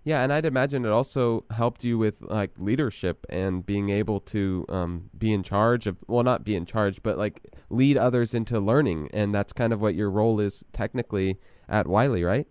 yeah 0.04 0.22
and 0.22 0.32
i'd 0.32 0.46
imagine 0.46 0.84
it 0.84 0.90
also 0.90 1.44
helped 1.50 1.84
you 1.84 1.98
with 1.98 2.22
like 2.22 2.50
leadership 2.56 3.26
and 3.28 3.66
being 3.66 3.90
able 3.90 4.20
to 4.20 4.64
um, 4.68 5.10
be 5.16 5.32
in 5.32 5.42
charge 5.42 5.86
of 5.86 5.96
well 6.06 6.22
not 6.22 6.44
be 6.44 6.54
in 6.54 6.64
charge 6.64 7.02
but 7.02 7.18
like 7.18 7.42
lead 7.70 7.96
others 7.96 8.34
into 8.34 8.60
learning 8.60 9.08
and 9.12 9.34
that's 9.34 9.52
kind 9.52 9.72
of 9.72 9.80
what 9.80 9.94
your 9.94 10.10
role 10.10 10.40
is 10.40 10.64
technically 10.72 11.38
at 11.68 11.86
wiley 11.86 12.22
right 12.22 12.46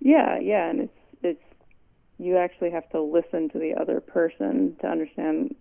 yeah 0.00 0.38
yeah 0.38 0.70
and 0.70 0.80
it's 0.80 0.92
you 2.20 2.36
actually 2.36 2.70
have 2.70 2.88
to 2.90 3.00
listen 3.00 3.48
to 3.48 3.58
the 3.58 3.74
other 3.80 4.00
person 4.00 4.76
to 4.82 4.86
understand 4.86 5.54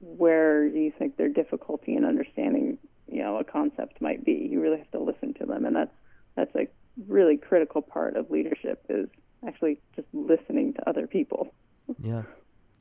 where 0.00 0.66
you 0.66 0.92
think 0.98 1.16
their 1.16 1.28
difficulty 1.28 1.94
in 1.96 2.04
understanding 2.04 2.76
you 3.10 3.22
know 3.22 3.38
a 3.38 3.44
concept 3.44 4.00
might 4.00 4.24
be. 4.24 4.48
You 4.50 4.60
really 4.60 4.78
have 4.78 4.90
to 4.90 5.00
listen 5.00 5.32
to 5.34 5.46
them, 5.46 5.64
and 5.64 5.74
that's 5.74 5.94
that's 6.36 6.54
a 6.54 6.68
really 7.08 7.38
critical 7.38 7.80
part 7.80 8.16
of 8.16 8.30
leadership 8.30 8.84
is 8.90 9.08
actually 9.46 9.80
just 9.96 10.08
listening 10.12 10.74
to 10.74 10.88
other 10.88 11.06
people. 11.06 11.54
Yeah, 11.98 12.22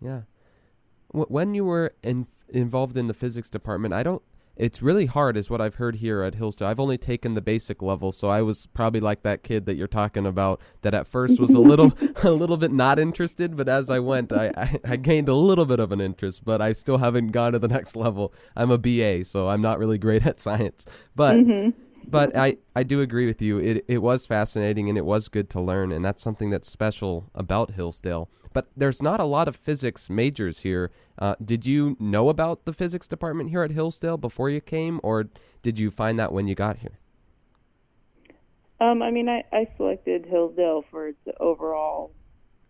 yeah. 0.01 0.21
When 1.13 1.53
you 1.53 1.65
were 1.65 1.93
in, 2.03 2.27
involved 2.49 2.95
in 2.95 3.07
the 3.07 3.13
physics 3.13 3.49
department, 3.49 3.93
I 3.93 4.03
don't 4.03 4.21
it's 4.61 4.83
really 4.83 5.07
hard 5.07 5.37
is 5.37 5.49
what 5.49 5.59
I've 5.59 5.75
heard 5.75 5.95
here 5.95 6.21
at 6.21 6.35
Hillsdale. 6.35 6.67
I've 6.67 6.79
only 6.79 6.99
taken 6.99 7.33
the 7.33 7.41
basic 7.41 7.81
level, 7.81 8.11
so 8.11 8.29
I 8.29 8.43
was 8.43 8.67
probably 8.67 8.99
like 8.99 9.23
that 9.23 9.41
kid 9.41 9.65
that 9.65 9.73
you're 9.73 9.87
talking 9.87 10.27
about 10.27 10.61
that 10.83 10.93
at 10.93 11.07
first 11.07 11.39
was 11.39 11.55
a 11.55 11.59
little 11.59 11.91
a 12.23 12.29
little 12.29 12.57
bit 12.57 12.71
not 12.71 12.99
interested, 12.99 13.57
but 13.57 13.67
as 13.67 13.89
I 13.89 13.97
went 13.97 14.31
I, 14.31 14.51
I, 14.55 14.79
I, 14.85 14.95
gained 14.97 15.29
a 15.29 15.33
little 15.33 15.65
bit 15.65 15.79
of 15.79 15.91
an 15.91 15.99
interest, 15.99 16.45
but 16.45 16.61
I 16.61 16.73
still 16.73 16.99
haven't 16.99 17.31
gone 17.31 17.53
to 17.53 17.59
the 17.59 17.67
next 17.79 17.95
level. 17.95 18.35
I'm 18.55 18.69
a 18.69 18.77
BA, 18.77 19.25
so 19.25 19.49
I'm 19.49 19.61
not 19.61 19.79
really 19.79 19.97
great 19.97 20.27
at 20.27 20.39
science. 20.39 20.85
But 21.15 21.37
mm-hmm 21.37 21.69
but 22.03 22.35
I, 22.35 22.57
I 22.75 22.81
do 22.81 22.99
agree 23.01 23.27
with 23.27 23.43
you. 23.43 23.59
It 23.59 23.85
it 23.87 23.99
was 23.99 24.25
fascinating 24.25 24.89
and 24.89 24.97
it 24.97 25.05
was 25.05 25.27
good 25.27 25.49
to 25.51 25.61
learn, 25.61 25.91
and 25.91 26.03
that's 26.03 26.21
something 26.21 26.49
that's 26.49 26.69
special 26.69 27.29
about 27.35 27.71
Hillsdale. 27.71 28.27
But 28.53 28.67
there's 28.75 29.01
not 29.01 29.19
a 29.19 29.25
lot 29.25 29.47
of 29.47 29.55
physics 29.55 30.09
majors 30.09 30.59
here. 30.59 30.91
Uh, 31.17 31.35
did 31.43 31.65
you 31.65 31.95
know 31.99 32.29
about 32.29 32.65
the 32.65 32.73
physics 32.73 33.07
department 33.07 33.49
here 33.49 33.63
at 33.63 33.71
Hillsdale 33.71 34.17
before 34.17 34.49
you 34.49 34.61
came, 34.61 34.99
or 35.03 35.29
did 35.61 35.79
you 35.79 35.89
find 35.91 36.19
that 36.19 36.33
when 36.33 36.47
you 36.47 36.55
got 36.55 36.77
here? 36.77 36.99
Um, 38.79 39.01
I 39.01 39.11
mean, 39.11 39.29
I, 39.29 39.43
I 39.53 39.67
selected 39.77 40.25
Hillsdale 40.25 40.83
for 40.89 41.09
its 41.09 41.19
overall 41.39 42.11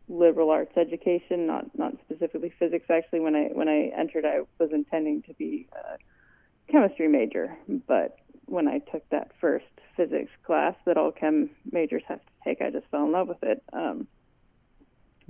liberal 0.10 0.50
arts 0.50 0.76
education, 0.76 1.48
not 1.48 1.66
not 1.78 1.94
specifically 2.06 2.54
physics. 2.60 2.86
Actually, 2.90 3.22
when 3.22 3.36
I 3.36 3.46
when 3.54 3.70
I 3.70 3.92
entered, 3.98 4.26
I 4.26 4.42
was 4.60 4.72
intending 4.74 5.24
to 5.24 5.34
be 5.36 5.68
a 5.72 6.72
chemistry 6.72 7.08
major, 7.08 7.58
but 7.88 8.18
when 8.46 8.68
I 8.68 8.80
took 8.80 9.08
that 9.10 9.32
first 9.40 9.66
physics 9.96 10.32
class 10.46 10.76
that 10.86 10.98
all 10.98 11.12
chem 11.12 11.50
majors 11.72 12.04
have 12.08 12.20
to 12.20 12.32
take, 12.44 12.62
I 12.62 12.70
just 12.70 12.88
fell 12.92 13.06
in 13.06 13.12
love 13.14 13.30
with 13.30 13.42
it. 13.44 13.64
Um. 13.74 14.08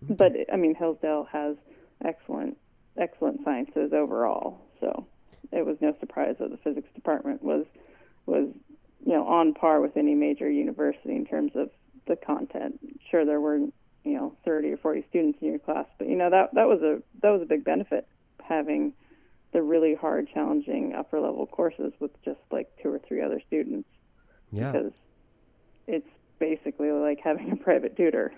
Mm-hmm. 0.03 0.15
but 0.15 0.33
I 0.51 0.57
mean, 0.57 0.75
Hillsdale 0.75 1.27
has 1.31 1.55
excellent, 2.03 2.57
excellent 2.97 3.43
sciences 3.43 3.93
overall, 3.93 4.61
so 4.79 5.05
it 5.51 5.65
was 5.65 5.77
no 5.81 5.95
surprise 5.99 6.35
that 6.39 6.49
the 6.49 6.57
physics 6.57 6.89
department 6.95 7.43
was 7.43 7.65
was 8.25 8.47
you 9.05 9.13
know 9.13 9.27
on 9.27 9.53
par 9.53 9.81
with 9.81 9.97
any 9.97 10.15
major 10.15 10.49
university 10.49 11.15
in 11.15 11.25
terms 11.25 11.51
of 11.55 11.69
the 12.07 12.15
content. 12.15 12.79
Sure, 13.09 13.25
there 13.25 13.39
were 13.39 13.57
you 13.57 13.71
know 14.05 14.35
30 14.45 14.71
or 14.71 14.77
40 14.77 15.05
students 15.09 15.39
in 15.41 15.49
your 15.49 15.59
class, 15.59 15.85
but 15.97 16.07
you 16.07 16.15
know 16.15 16.29
that 16.29 16.53
that 16.53 16.67
was 16.67 16.81
a 16.81 17.01
that 17.21 17.29
was 17.29 17.41
a 17.41 17.45
big 17.45 17.63
benefit 17.63 18.07
having 18.43 18.93
the 19.53 19.61
really 19.61 19.95
hard, 19.95 20.29
challenging 20.33 20.93
upper 20.97 21.19
level 21.19 21.45
courses 21.45 21.91
with 21.99 22.11
just 22.23 22.39
like 22.51 22.69
two 22.81 22.89
or 22.89 22.99
three 22.99 23.21
other 23.21 23.41
students. 23.47 23.87
Yeah. 24.51 24.71
Because 24.71 24.91
it's 25.87 26.07
basically 26.39 26.91
like 26.91 27.19
having 27.23 27.51
a 27.51 27.55
private 27.55 27.97
tutor. 27.97 28.33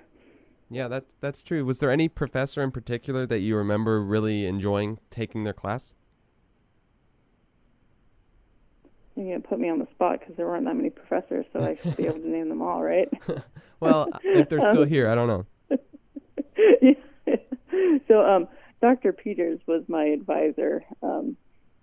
Yeah, 0.69 0.87
that's 0.87 1.15
that's 1.19 1.43
true. 1.43 1.65
Was 1.65 1.79
there 1.79 1.91
any 1.91 2.07
professor 2.07 2.61
in 2.63 2.71
particular 2.71 3.25
that 3.27 3.39
you 3.39 3.55
remember 3.55 4.01
really 4.01 4.45
enjoying 4.45 4.99
taking 5.09 5.43
their 5.43 5.53
class? 5.53 5.95
You're 9.15 9.27
gonna 9.37 9.47
put 9.47 9.59
me 9.59 9.69
on 9.69 9.79
the 9.79 9.87
spot 9.91 10.19
because 10.19 10.35
there 10.35 10.47
weren't 10.47 10.65
that 10.65 10.75
many 10.75 10.89
professors, 10.89 11.45
so 11.53 11.59
I 11.59 11.77
should 11.81 11.95
be 11.97 12.05
able 12.05 12.19
to 12.19 12.29
name 12.31 12.49
them 12.49 12.61
all, 12.61 12.81
right? 12.81 13.07
well, 13.79 14.09
if 14.23 14.49
they're 14.49 14.59
still 14.59 14.83
um, 14.83 14.89
here, 14.89 15.09
I 15.09 15.15
don't 15.15 15.27
know. 15.27 15.45
yeah. 16.81 17.35
so, 18.07 18.21
um, 18.21 18.47
Dr. 18.81 19.13
Peters 19.13 19.59
was 19.67 19.83
my 19.87 20.05
advisor, 20.05 20.83
um, 21.03 21.37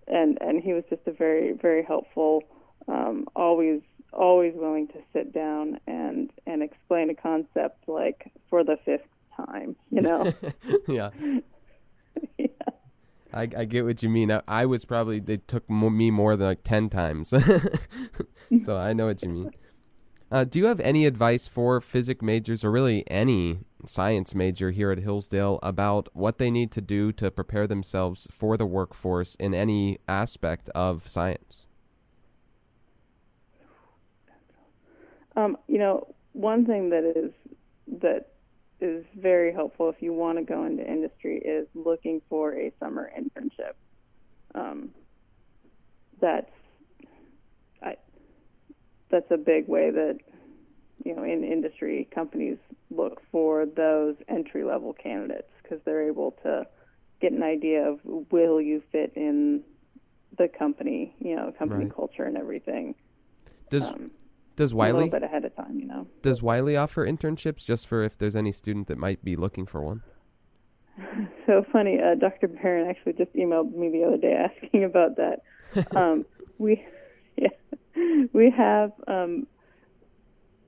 and 0.08 0.38
and 0.40 0.60
he 0.60 0.72
was 0.72 0.82
just 0.90 1.02
a 1.06 1.12
very 1.12 1.52
very 1.52 1.84
helpful, 1.84 2.42
um, 2.88 3.26
always 3.37 3.82
always 4.12 4.54
willing 4.54 4.88
to 4.88 4.98
sit 5.12 5.32
down 5.32 5.78
and 5.86 6.30
and 6.46 6.62
explain 6.62 7.10
a 7.10 7.14
concept 7.14 7.88
like 7.88 8.30
for 8.48 8.64
the 8.64 8.76
fifth 8.84 9.06
time, 9.36 9.76
you 9.90 10.00
know. 10.00 10.32
yeah. 10.88 11.10
yeah. 12.38 12.46
I, 13.32 13.42
I 13.42 13.64
get 13.64 13.84
what 13.84 14.02
you 14.02 14.08
mean. 14.08 14.32
I, 14.32 14.42
I 14.48 14.66
was 14.66 14.84
probably 14.84 15.20
they 15.20 15.36
took 15.36 15.68
me 15.70 16.10
more 16.10 16.36
than 16.36 16.48
like 16.48 16.64
ten 16.64 16.88
times, 16.88 17.28
so 18.64 18.76
I 18.76 18.92
know 18.92 19.06
what 19.06 19.22
you 19.22 19.28
mean. 19.28 19.50
Uh, 20.32 20.44
do 20.44 20.60
you 20.60 20.66
have 20.66 20.80
any 20.80 21.06
advice 21.06 21.48
for 21.48 21.80
physics 21.80 22.22
majors 22.22 22.64
or 22.64 22.70
really 22.70 23.08
any 23.10 23.58
science 23.84 24.32
major 24.32 24.70
here 24.70 24.92
at 24.92 24.98
Hillsdale 24.98 25.58
about 25.62 26.08
what 26.12 26.38
they 26.38 26.52
need 26.52 26.70
to 26.72 26.80
do 26.80 27.10
to 27.12 27.32
prepare 27.32 27.66
themselves 27.66 28.28
for 28.30 28.56
the 28.56 28.66
workforce 28.66 29.34
in 29.36 29.54
any 29.54 29.98
aspect 30.06 30.68
of 30.74 31.08
science? 31.08 31.59
Um, 35.40 35.56
you 35.68 35.78
know, 35.78 36.14
one 36.32 36.66
thing 36.66 36.90
that 36.90 37.04
is 37.04 37.32
that 38.00 38.28
is 38.80 39.04
very 39.16 39.52
helpful 39.52 39.88
if 39.90 39.97
you 40.00 40.12
want 40.12 40.38
to 40.38 40.44
go 40.44 40.64
into 40.64 40.87
industry 40.87 41.38
is 41.38 41.66
looking 41.75 42.23
for 42.28 42.54
a 42.54 42.73
summer 42.80 43.11
internship. 43.18 43.75
Um, 44.54 44.90
that's 46.20 46.50
I, 47.82 47.97
that's 49.11 49.30
a 49.30 49.37
big 49.37 49.68
way 49.68 49.90
that 49.90 50.18
you 51.04 51.14
know 51.14 51.25
in 51.25 51.44
industry 51.44 52.09
companies 52.14 52.59
look 52.90 53.23
for 53.30 53.66
those 53.66 54.16
entry 54.28 54.64
level 54.64 54.92
candidates 54.92 55.50
because 55.62 55.78
they're 55.85 56.06
able 56.06 56.32
to 56.42 56.66
get 57.20 57.32
an 57.32 57.42
idea 57.42 57.88
of 57.88 58.00
will 58.04 58.61
you 58.61 58.82
fit 58.92 59.12
in 59.14 59.62
the 60.38 60.49
company, 60.49 61.14
you 61.18 61.37
know, 61.37 61.52
company 61.59 61.85
right. 61.85 61.94
culture 61.94 62.25
and 62.25 62.37
everything. 62.37 62.94
Does 63.68 63.85
um, 63.85 64.11
does 64.57 64.75
Wiley 64.75 64.90
a 64.90 64.95
little 65.04 65.11
bit 65.11 65.23
ahead 65.23 65.45
of 65.45 65.54
time, 65.57 65.78
you 65.78 65.87
know? 65.87 66.07
Does 66.23 66.42
Wiley 66.42 66.76
offer 66.76 67.07
internships 67.07 67.64
just 67.64 67.87
for 67.87 68.02
if 68.02 68.19
there's 68.19 68.37
any 68.37 68.52
student 68.52 68.88
that 68.88 68.99
might 68.99 69.25
be 69.25 69.37
looking 69.37 69.66
for 69.66 69.83
one? 69.83 70.02
so 71.47 71.64
funny, 71.73 71.99
uh, 72.00 72.14
Dr. 72.14 72.49
Barron 72.49 72.88
actually 72.88 73.14
just 73.14 73.33
emailed 73.35 73.75
me 73.75 73.90
the 73.90 74.04
other 74.04 74.16
day 74.16 74.33
asking 74.62 74.85
about 74.85 75.16
that. 75.16 75.42
um, 75.97 76.26
we 76.59 76.85
yeah, 77.37 77.49
we 78.33 78.50
have 78.50 78.92
um, 79.07 79.47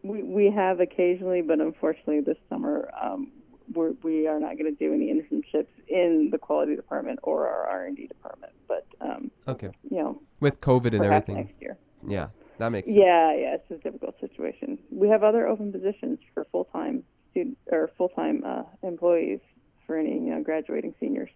we 0.02 0.22
we 0.22 0.50
have 0.50 0.80
occasionally, 0.80 1.42
but 1.42 1.60
unfortunately 1.60 2.20
this 2.20 2.38
summer 2.48 2.90
um, 3.00 3.32
we're, 3.74 3.92
we 4.02 4.26
are 4.26 4.40
not 4.40 4.58
going 4.58 4.64
to 4.64 4.72
do 4.72 4.92
any 4.92 5.12
internships 5.12 5.66
in 5.88 6.28
the 6.30 6.38
quality 6.38 6.76
department 6.76 7.18
or 7.22 7.48
our 7.48 7.66
R 7.66 7.86
and 7.86 7.96
D 7.96 8.06
department. 8.06 8.52
But 8.68 8.86
um, 9.00 9.30
okay, 9.48 9.70
you 9.90 9.98
know, 9.98 10.22
with 10.40 10.60
COVID 10.60 10.94
and 10.94 11.04
everything 11.04 11.36
next 11.36 11.60
year. 11.60 11.76
Yeah, 12.06 12.28
that 12.62 12.70
makes 12.70 12.86
sense. 12.86 12.96
Yeah, 12.96 13.34
yeah, 13.34 13.56
it's 13.56 13.70
a 13.72 13.76
difficult 13.82 14.20
situation. 14.20 14.78
We 14.92 15.08
have 15.08 15.24
other 15.24 15.48
open 15.48 15.72
positions 15.72 16.20
for 16.32 16.46
full 16.52 16.66
time 16.66 17.02
student 17.32 17.58
or 17.72 17.90
full 17.98 18.10
time 18.10 18.44
uh, 18.46 18.62
employees 18.84 19.40
for 19.84 19.98
any 19.98 20.12
you 20.12 20.32
know 20.32 20.42
graduating 20.44 20.94
seniors. 21.00 21.30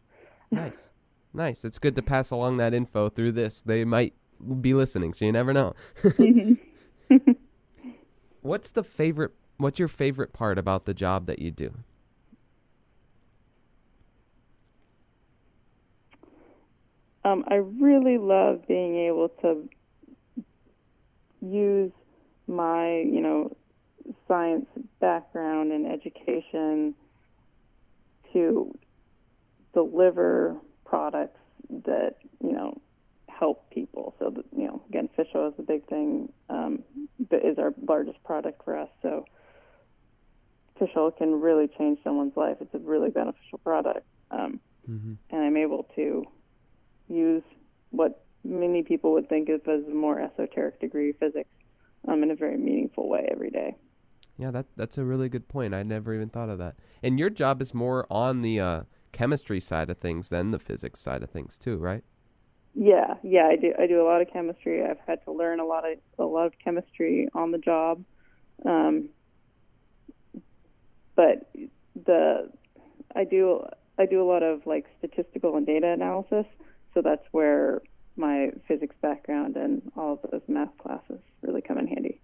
Nice, 0.52 0.88
nice. 1.34 1.64
It's 1.64 1.80
good 1.80 1.96
to 1.96 2.02
pass 2.02 2.30
along 2.30 2.58
that 2.58 2.74
info 2.74 3.08
through 3.08 3.32
this. 3.32 3.60
They 3.62 3.84
might 3.84 4.14
be 4.60 4.72
listening, 4.72 5.14
so 5.14 5.24
you 5.24 5.32
never 5.32 5.52
know. 5.52 5.74
what's 8.42 8.70
the 8.70 8.84
favorite? 8.84 9.32
What's 9.56 9.80
your 9.80 9.88
favorite 9.88 10.32
part 10.32 10.58
about 10.58 10.84
the 10.84 10.94
job 10.94 11.26
that 11.26 11.40
you 11.40 11.50
do? 11.50 11.74
Um, 17.24 17.44
I 17.48 17.56
really 17.56 18.18
love 18.18 18.68
being 18.68 18.94
able 19.08 19.30
to 19.40 19.68
use 21.50 21.92
my, 22.46 22.98
you 23.00 23.20
know, 23.20 23.56
science 24.28 24.66
background 25.00 25.72
and 25.72 25.86
education 25.86 26.94
to 28.32 28.76
deliver 29.74 30.56
products 30.84 31.38
that, 31.84 32.16
you 32.42 32.52
know, 32.52 32.80
help 33.28 33.68
people. 33.70 34.14
So, 34.18 34.30
that, 34.30 34.44
you 34.56 34.66
know, 34.66 34.82
again, 34.88 35.08
fish 35.16 35.28
oil 35.34 35.48
is 35.48 35.54
a 35.58 35.62
big 35.62 35.86
thing, 35.88 36.32
um, 36.48 36.82
but 37.28 37.44
is 37.44 37.58
our 37.58 37.74
largest 37.86 38.22
product 38.24 38.64
for 38.64 38.78
us. 38.78 38.88
So, 39.02 39.24
fish 40.78 40.90
oil 40.96 41.10
can 41.10 41.40
really 41.40 41.68
change 41.78 41.98
someone's 42.04 42.36
life. 42.36 42.56
It's 42.60 42.74
a 42.74 42.78
really 42.78 43.10
beneficial 43.10 43.58
product. 43.58 44.06
Um, 44.30 44.60
mm-hmm. 44.88 45.14
And 45.30 45.42
I'm 45.42 45.56
able 45.56 45.88
to 45.96 46.24
many 48.76 48.86
people 48.86 49.12
would 49.12 49.28
think 49.28 49.48
of 49.48 49.66
as 49.66 49.86
a 49.86 49.94
more 49.94 50.20
esoteric 50.20 50.78
degree 50.80 51.12
physics 51.12 51.48
um, 52.08 52.22
in 52.22 52.30
a 52.30 52.34
very 52.34 52.58
meaningful 52.58 53.08
way 53.08 53.26
every 53.30 53.50
day. 53.50 53.74
Yeah, 54.38 54.50
that 54.50 54.66
that's 54.76 54.98
a 54.98 55.04
really 55.04 55.30
good 55.30 55.48
point. 55.48 55.74
I 55.74 55.82
never 55.82 56.14
even 56.14 56.28
thought 56.28 56.50
of 56.50 56.58
that. 56.58 56.76
And 57.02 57.18
your 57.18 57.30
job 57.30 57.62
is 57.62 57.72
more 57.72 58.06
on 58.10 58.42
the 58.42 58.60
uh, 58.60 58.80
chemistry 59.12 59.60
side 59.60 59.88
of 59.88 59.96
things 59.96 60.28
than 60.28 60.50
the 60.50 60.58
physics 60.58 61.00
side 61.00 61.22
of 61.22 61.30
things 61.30 61.56
too, 61.56 61.78
right? 61.78 62.04
Yeah, 62.74 63.14
yeah, 63.22 63.46
I 63.46 63.56
do. 63.56 63.72
I 63.78 63.86
do 63.86 64.02
a 64.02 64.04
lot 64.04 64.20
of 64.20 64.30
chemistry. 64.30 64.84
I've 64.84 65.00
had 65.06 65.24
to 65.24 65.32
learn 65.32 65.58
a 65.58 65.64
lot 65.64 65.90
of 65.90 65.96
a 66.18 66.24
lot 66.24 66.44
of 66.44 66.52
chemistry 66.62 67.28
on 67.32 67.50
the 67.50 67.58
job, 67.58 68.04
um, 68.66 69.08
but 71.14 71.50
the 72.04 72.50
I 73.14 73.24
do 73.24 73.64
I 73.98 74.04
do 74.04 74.22
a 74.22 74.28
lot 74.30 74.42
of 74.42 74.66
like 74.66 74.84
statistical 74.98 75.56
and 75.56 75.66
data 75.66 75.88
analysis. 75.88 76.44
So 76.92 77.00
that's 77.00 77.24
where 77.30 77.80
my 78.16 78.50
physics 78.66 78.96
background 79.02 79.56
and 79.56 79.82
all 79.96 80.14
of 80.14 80.30
those 80.30 80.42
math 80.48 80.76
classes 80.78 81.20
really 81.42 81.60
come 81.60 81.78
in 81.78 81.86
handy. 81.86 82.20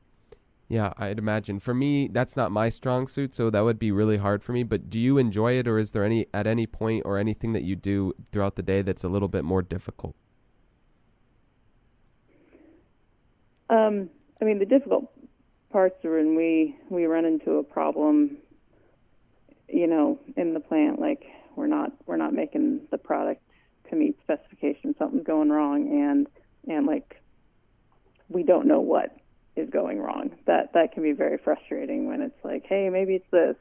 Yeah, 0.68 0.94
I'd 0.96 1.18
imagine. 1.18 1.61
For 1.61 1.75
me, 1.75 2.08
that's 2.08 2.34
not 2.34 2.50
my 2.50 2.70
strong 2.70 3.06
suit, 3.06 3.34
so 3.34 3.50
that 3.50 3.61
would 3.61 3.78
be 3.78 3.92
really 3.92 4.16
hard 4.16 4.42
for 4.42 4.52
me. 4.52 4.62
But 4.62 4.88
do 4.88 4.99
you 4.99 5.18
enjoy 5.18 5.58
it, 5.58 5.68
or 5.68 5.78
is 5.78 5.92
there 5.92 6.02
any 6.02 6.26
at 6.32 6.46
any 6.46 6.66
point 6.66 7.02
or 7.04 7.18
anything 7.18 7.52
that 7.52 7.62
you 7.62 7.76
do 7.76 8.14
throughout 8.30 8.56
the 8.56 8.62
day 8.62 8.80
that's 8.80 9.04
a 9.04 9.08
little 9.08 9.28
bit 9.28 9.44
more 9.44 9.61
difficult? 9.61 10.16
Um, 13.68 14.08
I 14.40 14.46
mean, 14.46 14.58
the 14.58 14.64
difficult 14.64 15.12
parts 15.70 16.02
are 16.06 16.16
when 16.16 16.37
we 16.37 16.76
we 16.88 17.04
run 17.04 17.26
into 17.26 17.56
a 17.56 17.62
problem, 17.62 18.38
you 19.68 19.87
know, 19.87 20.18
in 20.38 20.54
the 20.54 20.61
plant, 20.61 20.99
like 20.99 21.26
we're 21.54 21.66
not 21.66 21.92
we're 22.06 22.16
not 22.16 22.32
making 22.32 22.80
the 22.90 22.96
product 22.99 23.42
to 23.92 23.99
meet 23.99 24.18
specifications, 24.22 24.96
something's 24.99 25.26
going 25.26 25.50
wrong, 25.50 25.87
and 25.88 26.26
and 26.66 26.87
like 26.87 27.20
we 28.28 28.42
don't 28.42 28.66
know 28.66 28.80
what 28.80 29.16
is 29.54 29.68
going 29.70 30.00
wrong. 30.00 30.30
That 30.46 30.72
that 30.72 30.92
can 30.92 31.02
be 31.02 31.12
very 31.12 31.38
frustrating 31.38 32.08
when 32.08 32.22
it's 32.22 32.44
like, 32.44 32.64
hey, 32.66 32.88
maybe 32.88 33.14
it's 33.14 33.30
this. 33.30 33.56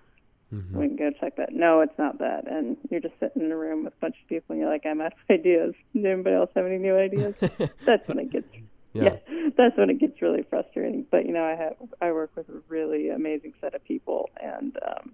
Mm-hmm. 0.53 0.77
We 0.77 0.87
can 0.87 0.95
go 0.97 1.11
check 1.19 1.37
that. 1.37 1.53
No, 1.53 1.81
it's 1.81 1.97
not 1.97 2.19
that. 2.19 2.45
And 2.47 2.77
you're 2.89 2.99
just 2.99 3.13
sitting 3.19 3.43
in 3.43 3.51
a 3.51 3.57
room 3.57 3.85
with 3.85 3.93
a 3.93 3.99
bunch 4.01 4.15
of 4.21 4.27
people, 4.27 4.53
and 4.53 4.59
you're 4.59 4.69
like, 4.69 4.85
I'm 4.85 4.99
out 4.99 5.13
of 5.13 5.19
ideas. 5.29 5.73
Does 5.93 6.05
anybody 6.05 6.35
else 6.35 6.49
have 6.55 6.65
any 6.65 6.77
new 6.77 6.97
ideas? 6.97 7.35
that's 7.85 8.07
when 8.07 8.19
it 8.19 8.31
gets. 8.31 8.47
Yeah. 8.93 9.03
yeah, 9.03 9.49
that's 9.57 9.77
when 9.77 9.89
it 9.89 9.99
gets 9.99 10.21
really 10.21 10.45
frustrating. 10.49 11.05
But 11.09 11.25
you 11.25 11.33
know, 11.33 11.43
I 11.43 11.55
have 11.55 11.75
I 12.01 12.11
work 12.11 12.31
with 12.35 12.49
a 12.49 12.61
really 12.69 13.09
amazing 13.09 13.53
set 13.59 13.75
of 13.75 13.83
people, 13.83 14.29
and 14.41 14.77
um, 14.85 15.11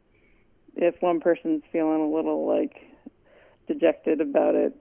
if 0.76 0.96
one 1.02 1.20
person's 1.20 1.64
feeling 1.72 2.02
a 2.02 2.16
little 2.16 2.48
like 2.48 2.76
dejected 3.68 4.22
about 4.22 4.56
it, 4.56 4.74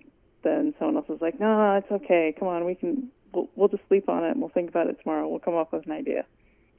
then 0.47 0.75
someone 0.79 0.97
else 0.97 1.09
was 1.09 1.21
like, 1.21 1.39
"No, 1.41 1.75
it's 1.75 1.91
okay. 1.91 2.35
Come 2.39 2.49
on, 2.49 2.65
we 2.65 2.75
can. 2.75 3.11
We'll, 3.33 3.49
we'll 3.57 3.69
just 3.69 3.83
sleep 3.89 4.09
on 4.09 4.25
it. 4.25 4.31
and 4.31 4.41
We'll 4.41 4.51
think 4.51 4.71
about 4.71 4.87
it 4.87 4.99
tomorrow. 5.03 5.29
We'll 5.29 5.41
come 5.41 5.57
up 5.57 5.73
with 5.73 5.85
an 5.87 5.93
idea." 5.93 6.25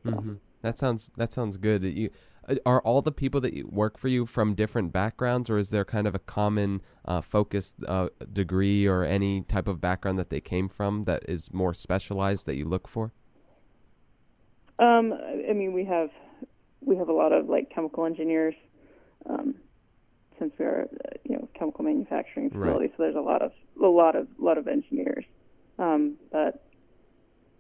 So. 0.03 0.12
Mm-hmm. 0.12 0.34
That 0.62 0.77
sounds 0.77 1.12
that 1.17 1.32
sounds 1.34 1.58
good. 1.58 1.84
You 1.84 2.10
uh, 2.47 2.56
are 2.65 2.82
all 2.82 3.01
the 3.01 3.12
people 3.12 3.39
that 3.41 3.71
work 3.71 3.97
for 3.97 4.08
you 4.08 4.25
from 4.25 4.56
different 4.56 4.91
backgrounds, 4.91 5.49
or 5.49 5.58
is 5.58 5.69
there 5.69 5.86
kind 5.86 6.08
of 6.08 6.15
a 6.15 6.19
common 6.19 6.82
uh, 7.06 7.21
focused 7.21 7.75
uh, 7.88 8.10
degree 8.32 8.88
or 8.88 9.03
any 9.03 9.41
type 9.41 9.67
of 9.67 9.80
background 9.80 10.17
that 10.19 10.30
they 10.30 10.41
came 10.41 10.67
from 10.67 11.03
that 11.03 11.23
is 11.27 11.53
more 11.53 11.73
specialized 11.73 12.45
that 12.45 12.56
you 12.56 12.65
look 12.65 12.88
for? 12.88 13.12
Um, 14.80 15.13
I 15.49 15.53
mean, 15.53 15.73
we 15.73 15.86
have 15.86 16.10
we 16.82 16.97
have 16.97 17.10
a 17.10 17.13
lot 17.13 17.34
of 17.34 17.47
like 17.47 17.69
chemical 17.69 18.06
engineers. 18.06 18.56
Um, 19.30 19.56
since 20.39 20.54
we 20.58 20.65
are 20.65 20.88
you 21.23 21.36
know 21.36 21.47
chemical 21.54 21.84
manufacturing 21.84 22.50
facility, 22.50 22.86
right. 22.86 22.93
so 22.97 23.04
there's 23.04 23.15
a 23.15 23.21
lot 23.21 23.41
of 23.41 23.52
a 23.82 23.88
lot 23.88 24.15
of 24.15 24.28
lot 24.39 24.58
of 24.58 24.67
engineers, 24.67 25.26
um, 25.80 26.15
but 26.32 26.63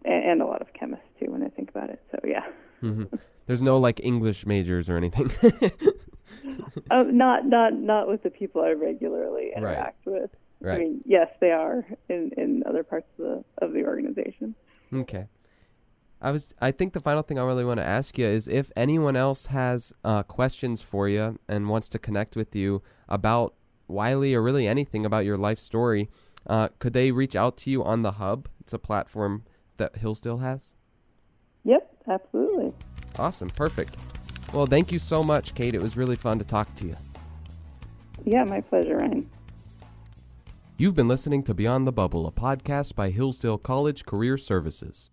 and, 0.05 0.23
and, 0.23 0.41
a 0.41 0.45
lot 0.45 0.61
of 0.61 0.71
chemists 0.73 1.05
too 1.19 1.31
when 1.31 1.43
I 1.43 1.49
think 1.49 1.69
about 1.69 1.89
it. 1.89 2.01
So 2.11 2.19
yeah. 2.23 2.45
Mm-hmm. 2.81 3.15
There's 3.47 3.61
no 3.61 3.77
like 3.77 4.01
English 4.03 4.45
majors 4.45 4.89
or 4.89 4.97
anything. 4.97 5.31
uh, 6.91 7.03
not 7.07 7.45
not 7.45 7.73
not 7.73 8.07
with 8.07 8.23
the 8.23 8.29
people 8.29 8.61
I 8.61 8.71
regularly 8.71 9.51
interact 9.55 10.05
right. 10.05 10.21
with. 10.21 10.31
Right. 10.59 10.75
I 10.75 10.79
mean, 10.79 11.01
yes, 11.05 11.27
they 11.39 11.51
are 11.51 11.85
in 12.09 12.31
in 12.37 12.63
other 12.65 12.83
parts 12.83 13.07
of 13.17 13.25
the 13.25 13.65
of 13.65 13.73
the 13.73 13.85
organization. 13.85 14.55
Okay. 14.93 15.27
I 16.21 16.31
was. 16.31 16.53
I 16.59 16.71
think 16.71 16.93
the 16.93 16.99
final 16.99 17.21
thing 17.21 17.37
I 17.37 17.43
really 17.43 17.65
want 17.65 17.79
to 17.79 17.85
ask 17.85 18.17
you 18.17 18.25
is 18.25 18.47
if 18.47 18.71
anyone 18.75 19.15
else 19.15 19.47
has 19.47 19.93
uh, 20.03 20.23
questions 20.23 20.81
for 20.81 21.07
you 21.07 21.39
and 21.47 21.69
wants 21.69 21.89
to 21.89 21.99
connect 21.99 22.35
with 22.35 22.55
you 22.55 22.81
about 23.07 23.53
Wiley 23.87 24.33
or 24.33 24.41
really 24.41 24.67
anything 24.67 25.05
about 25.05 25.25
your 25.25 25.37
life 25.37 25.59
story, 25.59 26.09
uh, 26.47 26.69
could 26.79 26.93
they 26.93 27.11
reach 27.11 27.35
out 27.35 27.57
to 27.57 27.69
you 27.69 27.83
on 27.83 28.01
the 28.01 28.13
Hub? 28.13 28.47
It's 28.59 28.73
a 28.73 28.79
platform 28.79 29.43
that 29.77 29.97
Hillsdale 29.97 30.39
has. 30.39 30.73
Yep, 31.65 31.87
absolutely. 32.09 32.73
Awesome, 33.19 33.49
perfect. 33.49 33.97
Well, 34.53 34.65
thank 34.65 34.91
you 34.91 34.99
so 34.99 35.23
much, 35.23 35.53
Kate. 35.53 35.75
It 35.75 35.81
was 35.81 35.97
really 35.97 36.15
fun 36.15 36.39
to 36.39 36.45
talk 36.45 36.73
to 36.75 36.85
you. 36.85 36.95
Yeah, 38.25 38.43
my 38.43 38.61
pleasure, 38.61 38.97
Ryan. 38.97 39.29
You've 40.77 40.95
been 40.95 41.07
listening 41.07 41.43
to 41.43 41.53
Beyond 41.53 41.87
the 41.87 41.91
Bubble, 41.91 42.27
a 42.27 42.31
podcast 42.31 42.95
by 42.95 43.09
Hillsdale 43.09 43.57
College 43.57 44.05
Career 44.05 44.37
Services. 44.37 45.11